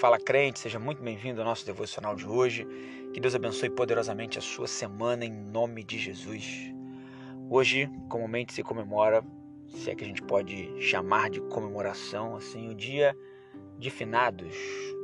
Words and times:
Fala 0.00 0.18
crente, 0.18 0.58
seja 0.60 0.78
muito 0.78 1.02
bem-vindo 1.02 1.42
ao 1.42 1.46
nosso 1.46 1.66
devocional 1.66 2.16
de 2.16 2.26
hoje. 2.26 2.66
Que 3.12 3.20
Deus 3.20 3.34
abençoe 3.34 3.68
poderosamente 3.68 4.38
a 4.38 4.40
sua 4.40 4.66
semana 4.66 5.26
em 5.26 5.30
nome 5.30 5.84
de 5.84 5.98
Jesus. 5.98 6.72
Hoje, 7.50 7.86
comumente 8.08 8.54
se 8.54 8.62
comemora, 8.62 9.22
se 9.68 9.90
é 9.90 9.94
que 9.94 10.02
a 10.02 10.06
gente 10.06 10.22
pode 10.22 10.72
chamar 10.80 11.28
de 11.28 11.42
comemoração, 11.42 12.34
assim, 12.34 12.70
o 12.70 12.74
dia 12.74 13.14
de 13.78 13.90
finados, 13.90 14.56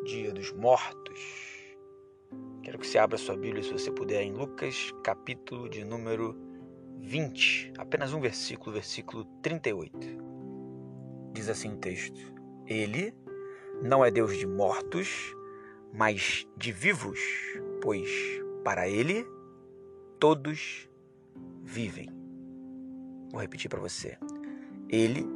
dia 0.06 0.32
dos 0.32 0.50
mortos. 0.50 1.20
Quero 2.62 2.78
que 2.78 2.86
você 2.86 2.96
abra 2.96 3.18
sua 3.18 3.36
Bíblia, 3.36 3.62
se 3.62 3.72
você 3.74 3.92
puder, 3.92 4.22
em 4.22 4.32
Lucas, 4.32 4.94
capítulo 5.04 5.68
de 5.68 5.84
número 5.84 6.34
20, 7.02 7.74
apenas 7.76 8.14
um 8.14 8.20
versículo, 8.22 8.72
versículo 8.72 9.26
38. 9.42 9.94
Diz 11.34 11.50
assim 11.50 11.74
o 11.74 11.76
texto: 11.76 12.18
Ele 12.66 13.12
não 13.82 14.04
é 14.04 14.10
Deus 14.10 14.36
de 14.36 14.46
mortos, 14.46 15.34
mas 15.92 16.46
de 16.56 16.72
vivos, 16.72 17.20
pois 17.82 18.08
para 18.64 18.88
ele 18.88 19.26
todos 20.18 20.88
vivem. 21.62 22.08
Vou 23.30 23.40
repetir 23.40 23.68
para 23.68 23.80
você. 23.80 24.18
Ele 24.88 25.26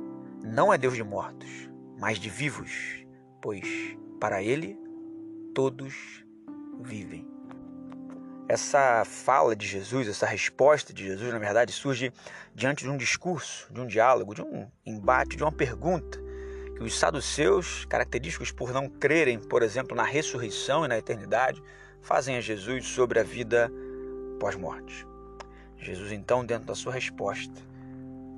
não 0.42 0.72
é 0.72 0.78
Deus 0.78 0.94
de 0.94 1.02
mortos, 1.02 1.70
mas 1.98 2.18
de 2.18 2.30
vivos, 2.30 3.04
pois 3.42 3.96
para 4.18 4.42
ele 4.42 4.78
todos 5.54 6.24
vivem. 6.80 7.28
Essa 8.48 9.04
fala 9.04 9.54
de 9.54 9.66
Jesus, 9.66 10.08
essa 10.08 10.26
resposta 10.26 10.92
de 10.92 11.04
Jesus, 11.04 11.32
na 11.32 11.38
verdade, 11.38 11.72
surge 11.72 12.12
diante 12.54 12.82
de 12.82 12.90
um 12.90 12.96
discurso, 12.96 13.72
de 13.72 13.80
um 13.80 13.86
diálogo, 13.86 14.34
de 14.34 14.42
um 14.42 14.68
embate, 14.84 15.36
de 15.36 15.42
uma 15.42 15.52
pergunta 15.52 16.29
que 16.80 16.84
os 16.84 16.98
saduceus, 16.98 17.84
característicos 17.84 18.50
por 18.50 18.72
não 18.72 18.88
crerem, 18.88 19.38
por 19.38 19.62
exemplo, 19.62 19.94
na 19.94 20.02
ressurreição 20.02 20.82
e 20.82 20.88
na 20.88 20.96
eternidade, 20.96 21.62
fazem 22.00 22.38
a 22.38 22.40
Jesus 22.40 22.86
sobre 22.86 23.20
a 23.20 23.22
vida 23.22 23.70
pós-morte. 24.38 25.06
Jesus, 25.76 26.10
então, 26.10 26.42
dentro 26.42 26.66
da 26.66 26.74
sua 26.74 26.94
resposta, 26.94 27.60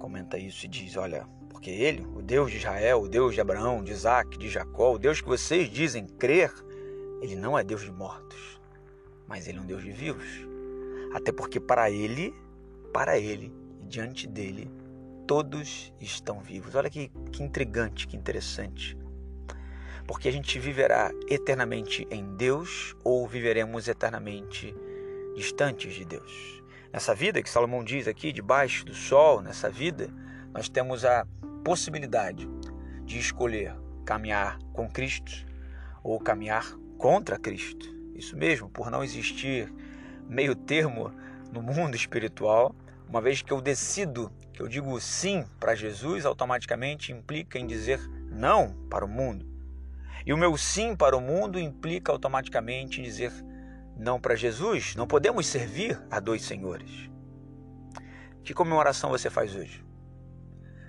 comenta 0.01 0.39
isso 0.39 0.67
e 0.67 0.69
diz: 0.69 0.97
Olha, 0.97 1.25
porque 1.51 1.71
ele, 1.71 2.05
o 2.17 2.21
Deus 2.21 2.51
de 2.51 2.57
Israel, 2.57 3.03
o 3.03 3.09
Deus 3.09 3.33
de 3.33 3.41
Abraão, 3.41 3.81
de 3.81 3.93
Isaac, 3.93 4.37
de 4.37 4.49
Jacó, 4.49 4.95
o 4.95 4.99
Deus 4.99 5.21
que 5.21 5.29
vocês 5.29 5.71
dizem 5.71 6.05
crer, 6.05 6.53
ele 7.21 7.37
não 7.37 7.57
é 7.57 7.63
Deus 7.63 7.83
de 7.83 7.93
mortos, 7.93 8.61
mas 9.29 9.47
ele 9.47 9.59
é 9.59 9.61
um 9.61 9.67
Deus 9.67 9.85
de 9.85 9.93
vivos. 9.93 10.27
Até 11.15 11.31
porque 11.31 11.61
para 11.61 11.89
ele, 11.93 12.35
para 12.93 13.17
ele 13.17 13.55
e 13.81 13.87
diante 13.87 14.27
dele, 14.27 14.69
todos 15.27 15.93
estão 16.01 16.41
vivos. 16.41 16.75
Olha 16.75 16.91
que, 16.91 17.11
que 17.31 17.43
intrigante, 17.43 18.07
que 18.07 18.17
interessante. 18.17 18.97
Porque 20.07 20.29
a 20.29 20.33
gente 20.33 20.59
viverá 20.59 21.11
eternamente 21.29 22.07
em 22.11 22.37
Deus 22.37 22.95
ou 23.05 23.27
viveremos 23.27 23.89
eternamente 23.89 24.75
distantes 25.35 25.95
de 25.95 26.05
Deus. 26.05 26.63
Nessa 26.93 27.15
vida 27.15 27.43
que 27.43 27.49
Salomão 27.49 27.83
diz 27.83 28.07
aqui, 28.07 28.33
debaixo 28.33 28.85
do 28.85 28.95
sol, 28.95 29.41
nessa 29.41 29.71
vida, 29.71 30.11
nós 30.53 30.69
temos 30.69 31.05
a 31.05 31.27
possibilidade 31.65 32.49
de 33.05 33.19
escolher 33.19 33.75
caminhar 34.05 34.59
com 34.73 34.91
Cristo 34.91 35.47
ou 36.03 36.21
caminhar 36.21 36.77
contra 36.99 37.39
Cristo. 37.39 37.89
Isso 38.15 38.37
mesmo, 38.37 38.69
por 38.69 38.91
não 38.91 39.03
existir 39.03 39.73
meio 40.29 40.55
termo 40.55 41.13
no 41.51 41.63
mundo 41.63 41.97
espiritual, 41.97 42.75
uma 43.13 43.21
vez 43.21 43.43
que 43.43 43.53
eu 43.53 43.61
decido, 43.61 44.33
que 44.55 44.63
eu 44.63 44.67
digo 44.67 44.99
sim 44.99 45.45
para 45.61 45.75
Jesus, 45.75 46.25
automaticamente 46.25 47.13
implica 47.13 47.59
em 47.59 47.67
dizer 47.67 48.01
não 48.31 48.75
para 48.89 49.05
o 49.05 49.09
mundo. 49.09 49.47
E 50.25 50.33
o 50.33 50.37
meu 50.39 50.57
sim 50.57 50.97
para 50.97 51.15
o 51.15 51.21
mundo 51.21 51.59
implica 51.59 52.11
automaticamente 52.11 53.03
em 53.03 53.05
dizer 53.05 53.31
não 53.99 54.19
para 54.19 54.35
Jesus. 54.35 54.97
Não 54.97 55.07
podemos 55.07 55.47
servir 55.47 56.01
a 56.11 56.19
dois 56.21 56.41
senhores. 56.41 57.11
Que 58.43 58.55
comemoração 58.55 59.11
você 59.11 59.29
faz 59.29 59.55
hoje? 59.55 59.85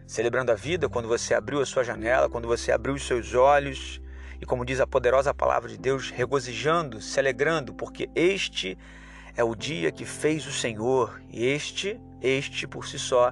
Celebrando 0.07 0.53
a 0.53 0.55
vida 0.55 0.87
quando 0.87 1.09
você 1.09 1.33
abriu 1.33 1.59
a 1.59 1.65
sua 1.65 1.83
janela, 1.83 2.29
quando 2.29 2.47
você 2.47 2.71
abriu 2.71 2.93
os 2.93 3.05
seus 3.05 3.33
olhos 3.33 3.99
e, 4.39 4.45
como 4.45 4.63
diz 4.63 4.79
a 4.79 4.87
poderosa 4.87 5.33
palavra 5.33 5.67
de 5.67 5.77
Deus, 5.77 6.09
regozijando, 6.09 7.01
se 7.01 7.19
alegrando, 7.19 7.73
porque 7.73 8.09
este 8.15 8.77
é 8.77 9.02
o 9.41 9.55
dia 9.55 9.91
que 9.91 10.05
fez 10.05 10.45
o 10.45 10.51
Senhor 10.51 11.21
e 11.29 11.45
este, 11.45 11.99
este 12.21 12.67
por 12.67 12.85
si 12.85 12.99
só, 12.99 13.31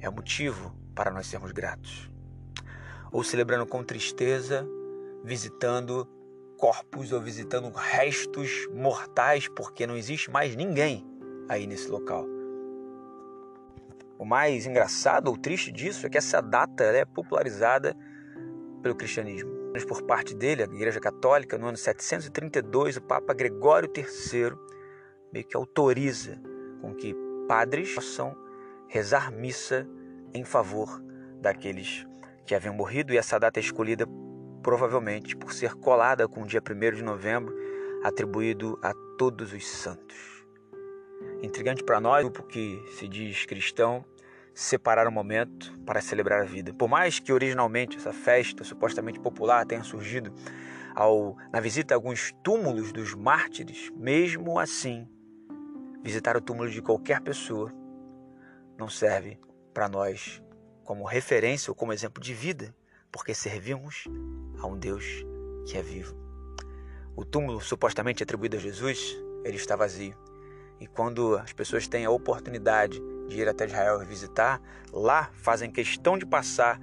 é 0.00 0.10
motivo 0.10 0.76
para 0.94 1.10
nós 1.10 1.26
sermos 1.26 1.52
gratos. 1.52 2.10
Ou 3.10 3.22
celebrando 3.22 3.64
com 3.64 3.82
tristeza, 3.82 4.66
visitando 5.24 6.06
corpos 6.58 7.12
ou 7.12 7.20
visitando 7.20 7.70
restos 7.70 8.68
mortais, 8.72 9.48
porque 9.48 9.86
não 9.86 9.96
existe 9.96 10.30
mais 10.30 10.54
ninguém 10.54 11.06
aí 11.48 11.66
nesse 11.66 11.88
local. 11.88 12.26
O 14.18 14.24
mais 14.24 14.66
engraçado 14.66 15.28
ou 15.28 15.36
triste 15.36 15.72
disso 15.72 16.06
é 16.06 16.10
que 16.10 16.18
essa 16.18 16.40
data 16.40 16.84
é 16.84 17.04
popularizada 17.04 17.96
pelo 18.82 18.94
cristianismo. 18.94 19.52
Por 19.88 20.02
parte 20.02 20.34
dele, 20.34 20.62
a 20.62 20.66
Igreja 20.66 21.00
Católica, 21.00 21.58
no 21.58 21.66
ano 21.66 21.76
732, 21.76 22.98
o 22.98 23.02
Papa 23.02 23.34
Gregório 23.34 23.90
III 23.94 24.73
meio 25.34 25.44
que 25.44 25.56
autoriza 25.56 26.40
com 26.80 26.94
que 26.94 27.12
padres 27.48 27.92
possam 27.92 28.36
rezar 28.86 29.32
missa 29.32 29.84
em 30.32 30.44
favor 30.44 31.02
daqueles 31.40 32.06
que 32.46 32.54
haviam 32.54 32.72
morrido 32.72 33.12
e 33.12 33.18
essa 33.18 33.36
data 33.36 33.58
é 33.58 33.62
escolhida 33.62 34.06
provavelmente 34.62 35.36
por 35.36 35.52
ser 35.52 35.74
colada 35.74 36.28
com 36.28 36.42
o 36.42 36.46
dia 36.46 36.62
1 36.62 36.96
de 36.96 37.02
novembro, 37.02 37.52
atribuído 38.04 38.78
a 38.80 38.94
todos 39.18 39.52
os 39.52 39.66
santos. 39.66 40.46
Intrigante 41.42 41.82
para 41.82 42.00
nós, 42.00 42.22
grupo 42.22 42.44
que 42.44 42.80
se 42.96 43.08
diz 43.08 43.44
cristão, 43.44 44.04
separar 44.54 45.08
um 45.08 45.10
momento 45.10 45.76
para 45.84 46.00
celebrar 46.00 46.42
a 46.42 46.44
vida. 46.44 46.72
Por 46.72 46.88
mais 46.88 47.18
que 47.18 47.32
originalmente 47.32 47.96
essa 47.96 48.12
festa 48.12 48.62
supostamente 48.62 49.18
popular 49.18 49.66
tenha 49.66 49.82
surgido 49.82 50.32
ao, 50.94 51.36
na 51.52 51.60
visita 51.60 51.92
a 51.92 51.96
alguns 51.96 52.32
túmulos 52.42 52.92
dos 52.92 53.14
mártires, 53.14 53.90
mesmo 53.96 54.58
assim, 54.58 55.08
visitar 56.04 56.36
o 56.36 56.40
túmulo 56.40 56.70
de 56.70 56.82
qualquer 56.82 57.22
pessoa 57.22 57.72
não 58.78 58.90
serve 58.90 59.38
para 59.72 59.88
nós 59.88 60.42
como 60.84 61.06
referência 61.06 61.70
ou 61.70 61.74
como 61.74 61.94
exemplo 61.94 62.22
de 62.22 62.34
vida, 62.34 62.76
porque 63.10 63.34
servimos 63.34 64.04
a 64.58 64.66
um 64.66 64.78
Deus 64.78 65.24
que 65.66 65.78
é 65.78 65.82
vivo. 65.82 66.14
O 67.16 67.24
túmulo 67.24 67.58
supostamente 67.58 68.22
atribuído 68.22 68.58
a 68.58 68.60
Jesus, 68.60 69.16
ele 69.44 69.56
está 69.56 69.76
vazio. 69.76 70.14
E 70.78 70.86
quando 70.86 71.36
as 71.38 71.54
pessoas 71.54 71.88
têm 71.88 72.04
a 72.04 72.10
oportunidade 72.10 73.00
de 73.26 73.40
ir 73.40 73.48
até 73.48 73.64
Israel 73.64 74.02
e 74.02 74.04
visitar, 74.04 74.60
lá 74.92 75.30
fazem 75.32 75.70
questão 75.70 76.18
de 76.18 76.26
passar 76.26 76.78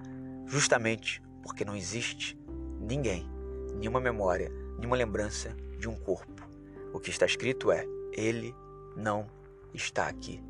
justamente 0.47 1.21
porque 1.43 1.63
não 1.63 1.75
existe 1.75 2.35
ninguém, 2.79 3.29
nenhuma 3.75 3.99
memória, 3.99 4.51
nenhuma 4.79 4.95
lembrança 4.95 5.55
de 5.77 5.87
um 5.87 5.95
corpo. 5.95 6.49
O 6.91 6.99
que 6.99 7.11
está 7.11 7.25
escrito 7.25 7.71
é: 7.71 7.85
Ele 8.13 8.55
não 8.95 9.25
está 9.73 10.07
aqui. 10.07 10.41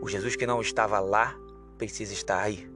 O 0.00 0.08
Jesus 0.08 0.36
que 0.36 0.46
não 0.46 0.60
estava 0.60 1.00
lá 1.00 1.36
precisa 1.76 2.12
estar 2.12 2.40
aí, 2.40 2.70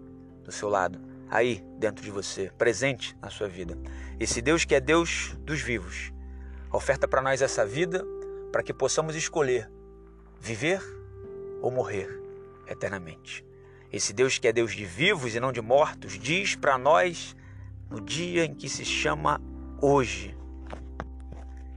do 0.44 0.52
seu 0.52 0.68
lado, 0.68 1.00
aí 1.30 1.64
dentro 1.78 2.04
de 2.04 2.10
você, 2.10 2.50
presente 2.58 3.16
na 3.20 3.30
sua 3.30 3.48
vida. 3.48 3.78
Esse 4.18 4.42
Deus 4.42 4.64
que 4.64 4.74
é 4.74 4.80
Deus 4.80 5.36
dos 5.40 5.60
vivos, 5.60 6.12
oferta 6.72 7.06
para 7.06 7.22
nós 7.22 7.42
essa 7.42 7.64
vida 7.64 8.04
para 8.50 8.62
que 8.62 8.72
possamos 8.72 9.16
escolher 9.16 9.70
viver 10.40 10.82
ou 11.60 11.70
morrer 11.70 12.20
eternamente. 12.66 13.44
Esse 13.92 14.12
Deus 14.12 14.38
que 14.38 14.48
é 14.48 14.52
Deus 14.52 14.74
de 14.74 14.84
vivos 14.84 15.34
e 15.34 15.40
não 15.40 15.52
de 15.52 15.60
mortos 15.60 16.18
diz 16.18 16.56
para 16.56 16.76
nós 16.76 17.36
no 17.88 18.00
dia 18.00 18.44
em 18.44 18.54
que 18.54 18.68
se 18.68 18.84
chama 18.84 19.40
hoje 19.80 20.36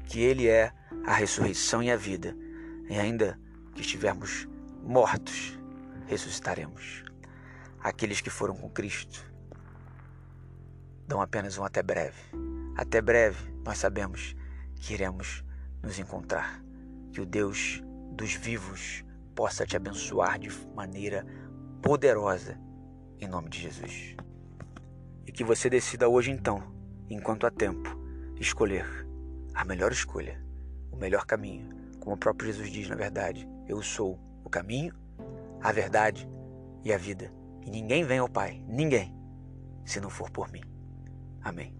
que 0.05 0.21
Ele 0.21 0.47
é 0.47 0.71
a 1.05 1.13
ressurreição 1.13 1.83
e 1.83 1.91
a 1.91 1.95
vida 1.95 2.35
e 2.89 2.97
ainda 2.97 3.39
que 3.73 3.81
estivermos 3.81 4.47
mortos, 4.83 5.57
ressuscitaremos. 6.07 7.03
Aqueles 7.79 8.21
que 8.21 8.29
foram 8.29 8.55
com 8.55 8.69
Cristo 8.69 9.23
dão 11.07 11.21
apenas 11.21 11.57
um 11.57 11.63
até 11.63 11.83
breve. 11.83 12.19
Até 12.75 13.01
breve, 13.01 13.51
nós 13.63 13.77
sabemos 13.77 14.35
que 14.75 14.93
iremos 14.93 15.43
nos 15.81 15.99
encontrar. 15.99 16.63
Que 17.11 17.21
o 17.21 17.25
Deus 17.25 17.81
dos 18.11 18.33
vivos 18.33 19.03
possa 19.33 19.65
te 19.65 19.75
abençoar 19.75 20.39
de 20.39 20.49
maneira 20.75 21.25
poderosa, 21.81 22.59
em 23.19 23.27
nome 23.27 23.49
de 23.49 23.59
Jesus. 23.59 24.15
E 25.25 25.31
que 25.31 25.43
você 25.43 25.69
decida 25.69 26.09
hoje, 26.09 26.31
então, 26.31 26.61
enquanto 27.09 27.45
há 27.45 27.51
tempo, 27.51 27.89
escolher 28.39 28.85
a 29.53 29.63
melhor 29.63 29.91
escolha, 29.91 30.43
o 30.91 30.97
melhor 30.97 31.25
caminho 31.25 31.84
como 32.05 32.15
o 32.15 32.19
próprio 32.19 32.53
Jesus 32.53 32.71
diz, 32.71 32.87
na 32.87 32.95
verdade, 32.95 33.49
eu 33.67 33.81
sou 33.81 34.19
o 34.43 34.49
caminho, 34.49 34.93
a 35.59 35.71
verdade 35.71 36.29
e 36.83 36.93
a 36.93 36.97
vida. 36.97 37.33
E 37.65 37.71
ninguém 37.71 38.03
vem 38.03 38.19
ao 38.19 38.29
Pai, 38.29 38.63
ninguém, 38.67 39.11
se 39.83 39.99
não 39.99 40.11
for 40.11 40.29
por 40.29 40.51
mim. 40.51 40.61
Amém. 41.41 41.75